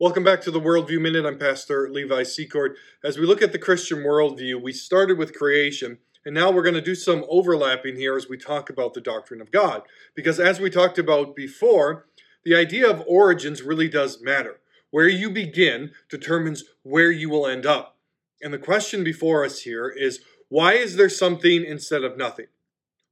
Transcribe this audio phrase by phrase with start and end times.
[0.00, 1.26] Welcome back to the Worldview Minute.
[1.26, 2.76] I'm Pastor Levi Secord.
[3.04, 6.74] As we look at the Christian worldview, we started with creation, and now we're going
[6.74, 9.82] to do some overlapping here as we talk about the doctrine of God.
[10.14, 12.06] Because as we talked about before,
[12.46, 14.60] the idea of origins really does matter.
[14.90, 17.98] Where you begin determines where you will end up.
[18.40, 22.46] And the question before us here is why is there something instead of nothing?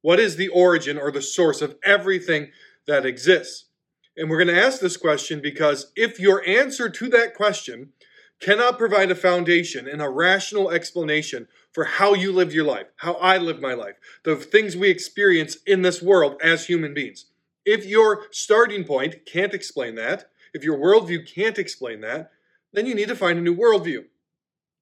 [0.00, 2.50] What is the origin or the source of everything
[2.86, 3.66] that exists?
[4.18, 7.90] And we're going to ask this question because if your answer to that question
[8.40, 13.14] cannot provide a foundation and a rational explanation for how you live your life, how
[13.14, 13.94] I live my life,
[14.24, 17.26] the things we experience in this world as human beings,
[17.64, 22.32] if your starting point can't explain that, if your worldview can't explain that,
[22.72, 24.04] then you need to find a new worldview.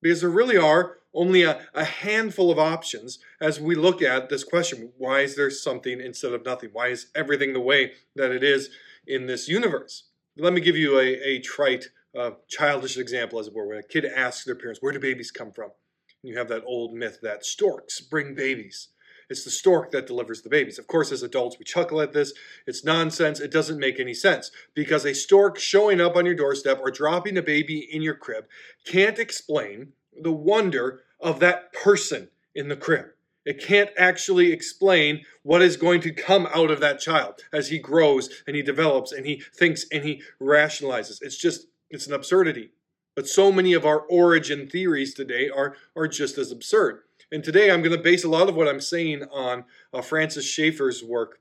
[0.07, 4.45] Because there really are only a, a handful of options as we look at this
[4.45, 6.71] question why is there something instead of nothing?
[6.73, 8.71] Why is everything the way that it is
[9.05, 10.05] in this universe?
[10.37, 13.83] Let me give you a, a trite, uh, childish example, as it were, when a
[13.83, 15.71] kid asks their parents, Where do babies come from?
[16.23, 18.91] And you have that old myth that storks bring babies.
[19.29, 20.79] It's the stork that delivers the babies.
[20.79, 22.33] Of course, as adults, we chuckle at this.
[22.67, 23.41] It's nonsense.
[23.41, 27.37] It doesn't make any sense because a stork showing up on your doorstep or dropping
[27.37, 28.47] a baby in your crib
[28.85, 33.07] can't explain the wonder of that person in the crib.
[33.45, 37.79] It can't actually explain what is going to come out of that child as he
[37.79, 41.19] grows and he develops and he thinks and he rationalizes.
[41.23, 42.71] It's just, it's an absurdity.
[43.15, 47.03] But so many of our origin theories today are, are just as absurd.
[47.33, 50.49] And today I'm going to base a lot of what I'm saying on uh, Francis
[50.49, 51.41] Schaeffer's work.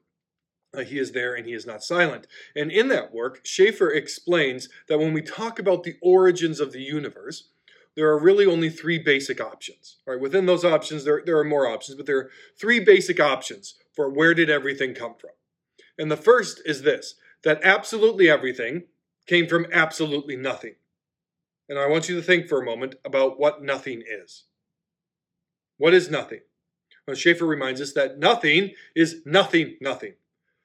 [0.73, 2.27] Uh, he is there and he is not silent.
[2.55, 6.81] And in that work, Schaeffer explains that when we talk about the origins of the
[6.81, 7.49] universe,
[7.95, 9.97] there are really only three basic options.
[10.05, 10.19] Right?
[10.19, 14.09] Within those options, there, there are more options, but there are three basic options for
[14.09, 15.31] where did everything come from.
[15.97, 18.83] And the first is this that absolutely everything
[19.27, 20.75] came from absolutely nothing.
[21.69, 24.45] And I want you to think for a moment about what nothing is.
[25.77, 26.41] What is nothing?
[27.07, 30.13] Well, Schaeffer reminds us that nothing is nothing, nothing.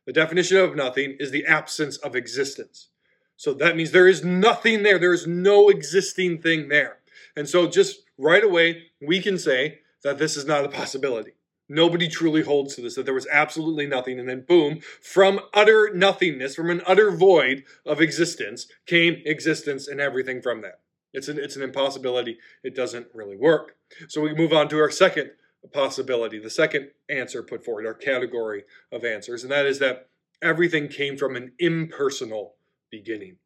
[0.07, 2.89] The definition of nothing is the absence of existence.
[3.37, 4.99] So that means there is nothing there.
[4.99, 6.99] There is no existing thing there.
[7.37, 11.33] And so, just right away, we can say that this is not a possibility.
[11.69, 14.19] Nobody truly holds to this, that there was absolutely nothing.
[14.19, 20.01] And then, boom, from utter nothingness, from an utter void of existence, came existence and
[20.01, 20.81] everything from that.
[21.13, 22.39] It's an, it's an impossibility.
[22.63, 23.77] It doesn't really work.
[24.09, 25.31] So, we move on to our second
[25.73, 30.09] possibility, the second answer put forward, our category of answers, and that is that
[30.43, 32.55] everything came from an impersonal
[32.91, 33.37] beginning.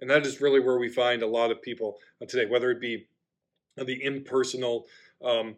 [0.00, 1.96] And that is really where we find a lot of people
[2.28, 3.06] today, whether it be
[3.76, 4.86] the impersonal
[5.24, 5.56] um,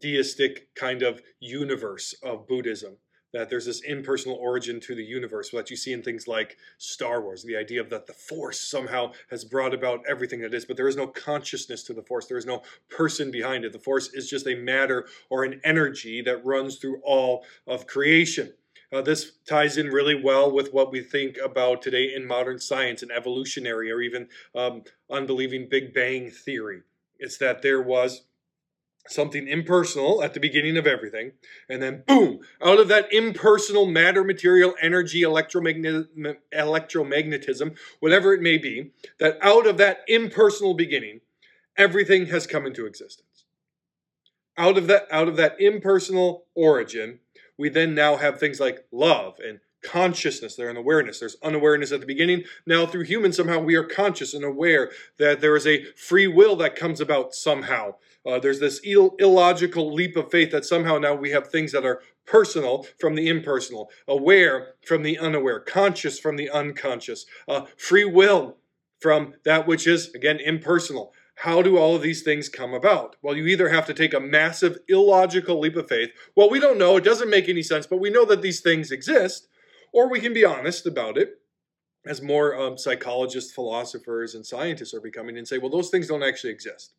[0.00, 2.96] deistic kind of universe of Buddhism.
[3.34, 7.20] That there's this impersonal origin to the universe that you see in things like Star
[7.20, 10.76] Wars, the idea of that the Force somehow has brought about everything that is, but
[10.76, 12.26] there is no consciousness to the Force.
[12.26, 13.72] There is no person behind it.
[13.72, 18.54] The Force is just a matter or an energy that runs through all of creation.
[18.90, 23.02] Uh, this ties in really well with what we think about today in modern science
[23.02, 26.80] and evolutionary or even um, unbelieving Big Bang theory.
[27.18, 28.22] It's that there was
[29.10, 31.32] something impersonal at the beginning of everything,
[31.68, 38.90] and then boom, out of that impersonal matter, material, energy, electromagnetism, whatever it may be,
[39.18, 41.20] that out of that impersonal beginning,
[41.76, 43.44] everything has come into existence.
[44.56, 47.20] Out of that, out of that impersonal origin,
[47.56, 51.20] we then now have things like love and consciousness there and awareness.
[51.20, 52.44] There's unawareness at the beginning.
[52.66, 56.56] Now, through humans, somehow we are conscious and aware that there is a free will
[56.56, 57.94] that comes about somehow.
[58.26, 61.84] Uh, there's this Ill- illogical leap of faith that somehow now we have things that
[61.84, 68.04] are personal from the impersonal, aware from the unaware, conscious from the unconscious, uh, free
[68.04, 68.58] will
[69.00, 71.12] from that which is, again, impersonal.
[71.36, 73.14] How do all of these things come about?
[73.22, 76.10] Well, you either have to take a massive illogical leap of faith.
[76.34, 76.96] Well, we don't know.
[76.96, 79.48] It doesn't make any sense, but we know that these things exist
[79.92, 81.40] or we can be honest about it,
[82.06, 86.22] as more um, psychologists, philosophers, and scientists are becoming, and say, well, those things don't
[86.22, 86.94] actually exist.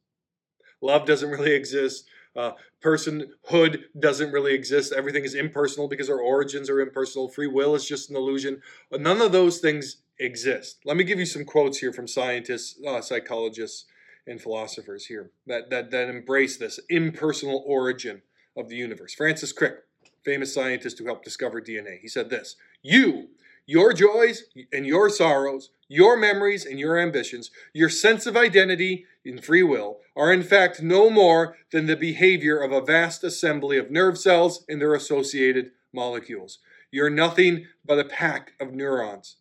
[0.82, 2.06] Love doesn't really exist.
[2.36, 2.52] Uh,
[2.84, 4.94] personhood doesn't really exist.
[4.94, 7.28] Everything is impersonal because our origins are impersonal.
[7.28, 8.62] Free will is just an illusion.
[8.90, 10.80] But none of those things exist.
[10.86, 13.86] Let me give you some quotes here from scientists, uh, psychologists,
[14.28, 18.22] and philosophers here that, that, that embrace this impersonal origin
[18.56, 19.14] of the universe.
[19.14, 19.78] Francis Crick,
[20.24, 23.30] famous scientist who helped discover DNA, he said this you,
[23.66, 29.44] your joys and your sorrows, your memories and your ambitions, your sense of identity and
[29.44, 33.92] free will, are in fact no more than the behavior of a vast assembly of
[33.92, 36.60] nerve cells and their associated molecules.
[36.92, 39.38] You're nothing but a pack of neurons.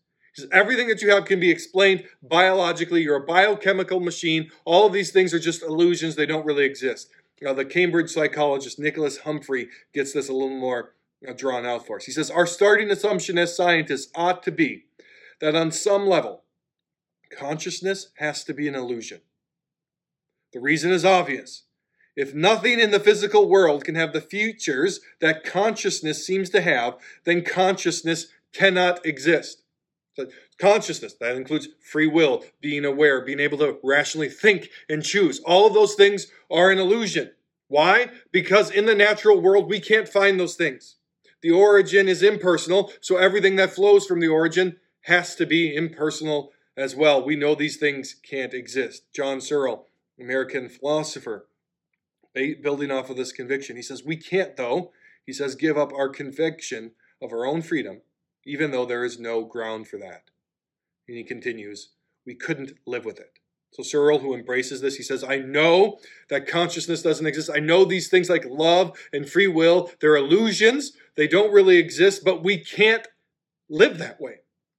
[0.52, 3.02] Everything that you have can be explained biologically.
[3.02, 4.50] You're a biochemical machine.
[4.64, 6.14] All of these things are just illusions.
[6.14, 7.10] They don't really exist.
[7.42, 10.94] Now, the Cambridge psychologist Nicholas Humphrey gets this a little more
[11.26, 12.04] uh, drawn out for us.
[12.04, 14.84] He says, Our starting assumption as scientists ought to be
[15.40, 16.44] that on some level,
[17.30, 19.20] consciousness has to be an illusion.
[20.52, 21.64] The reason is obvious.
[22.16, 26.96] If nothing in the physical world can have the futures that consciousness seems to have,
[27.24, 29.62] then consciousness cannot exist.
[30.14, 30.26] So
[30.58, 35.38] consciousness, that includes free will, being aware, being able to rationally think and choose.
[35.40, 37.30] All of those things are an illusion.
[37.68, 38.10] Why?
[38.32, 40.96] Because in the natural world, we can't find those things.
[41.40, 44.78] The origin is impersonal, so everything that flows from the origin
[45.08, 47.22] has to be impersonal as well.
[47.22, 49.12] We know these things can't exist.
[49.12, 49.86] John Searle,
[50.18, 51.46] American philosopher,
[52.62, 54.92] building off of this conviction, he says, We can't, though,
[55.26, 58.00] he says, give up our conviction of our own freedom
[58.48, 60.30] even though there is no ground for that.
[61.06, 61.90] And he continues,
[62.24, 63.38] we couldn't live with it.
[63.70, 65.98] So Searle, who embraces this, he says, I know
[66.30, 67.50] that consciousness doesn't exist.
[67.54, 70.92] I know these things like love and free will, they're illusions.
[71.16, 73.06] They don't really exist, but we can't
[73.68, 74.36] live that way.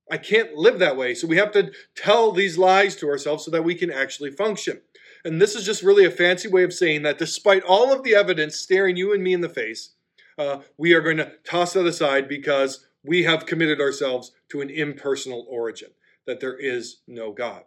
[0.09, 1.13] I can't live that way.
[1.13, 4.81] So we have to tell these lies to ourselves so that we can actually function.
[5.23, 8.15] And this is just really a fancy way of saying that despite all of the
[8.15, 9.91] evidence staring you and me in the face,
[10.38, 14.69] uh, we are going to toss that aside because we have committed ourselves to an
[14.69, 15.89] impersonal origin,
[16.25, 17.63] that there is no God.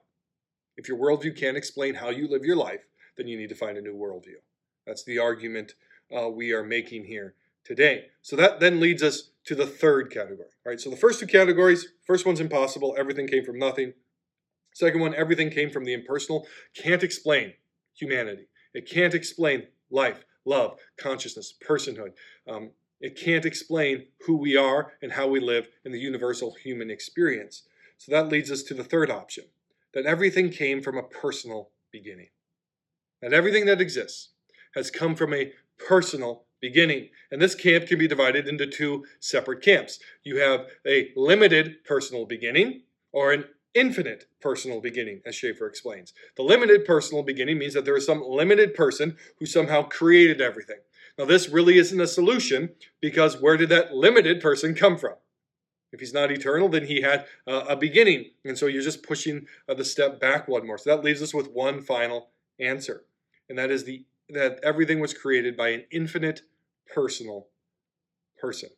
[0.77, 2.87] If your worldview can't explain how you live your life,
[3.17, 4.41] then you need to find a new worldview.
[4.87, 5.75] That's the argument
[6.15, 7.35] uh, we are making here
[7.65, 8.07] today.
[8.23, 10.49] So that then leads us to the third category.
[10.65, 13.93] All right, so the first two categories, first one's impossible, everything came from nothing.
[14.75, 17.55] Second one, everything came from the impersonal, can't explain
[17.95, 18.49] humanity.
[18.75, 22.13] It can't explain life, love, consciousness, personhood.
[22.49, 26.91] Um, it can't explain who we are and how we live in the universal human
[26.91, 27.65] experience.
[27.99, 29.45] So that leads us to the third option
[29.93, 32.29] that everything came from a personal beginning.
[33.21, 34.31] That everything that exists
[34.75, 37.11] has come from a personal beginning.
[37.31, 39.99] And this camp can be divided into two separate camps.
[40.25, 43.45] You have a limited personal beginning or an
[43.75, 46.15] infinite personal beginning, as Schaeffer explains.
[46.37, 50.79] The limited personal beginning means that there is some limited person who somehow created everything.
[51.19, 52.71] Now, this really isn't a solution
[53.01, 55.15] because where did that limited person come from?
[55.93, 58.31] If he's not eternal, then he had uh, a beginning.
[58.47, 60.79] And so you're just pushing uh, the step back one more.
[60.79, 63.05] So that leaves us with one final answer.
[63.51, 66.41] And that is the that everything was created by an infinite
[66.95, 67.49] personal
[68.39, 68.71] person,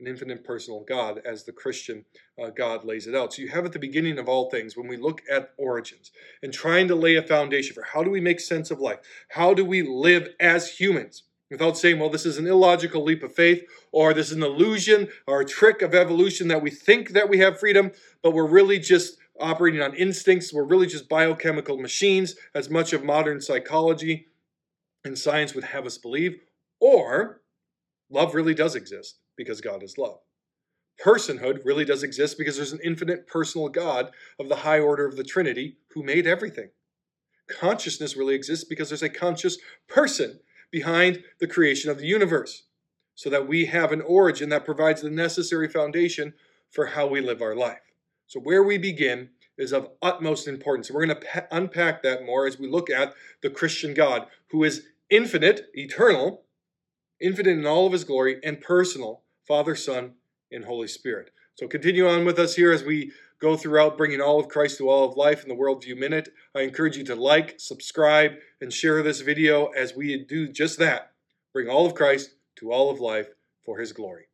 [0.00, 2.04] an infinite personal God, as the Christian
[2.42, 3.32] uh, God lays it out.
[3.32, 6.10] So you have at the beginning of all things, when we look at origins
[6.42, 8.98] and trying to lay a foundation for how do we make sense of life?
[9.30, 11.24] How do we live as humans?
[11.52, 13.62] without saying, well, this is an illogical leap of faith,
[13.92, 17.38] or this is an illusion or a trick of evolution that we think that we
[17.38, 20.52] have freedom, but we're really just operating on instincts.
[20.52, 24.28] We're really just biochemical machines, as much of modern psychology
[25.04, 26.40] and science would have us believe.
[26.80, 27.41] Or
[28.12, 30.18] love really does exist because God is love.
[31.04, 35.16] Personhood really does exist because there's an infinite personal God of the high order of
[35.16, 36.70] the Trinity who made everything.
[37.48, 42.64] Consciousness really exists because there's a conscious person behind the creation of the universe,
[43.14, 46.32] so that we have an origin that provides the necessary foundation
[46.70, 47.92] for how we live our life.
[48.26, 50.90] So, where we begin is of utmost importance.
[50.90, 54.86] We're going to unpack that more as we look at the Christian God, who is
[55.10, 56.44] infinite, eternal,
[57.22, 60.14] infinite in all of his glory, and personal Father, Son,
[60.50, 61.30] and Holy Spirit.
[61.54, 64.88] So, continue on with us here as we go throughout bringing all of Christ to
[64.88, 66.28] all of life in the Worldview Minute.
[66.54, 71.12] I encourage you to like, subscribe, and share this video as we do just that
[71.52, 73.28] bring all of Christ to all of life
[73.64, 74.26] for his glory.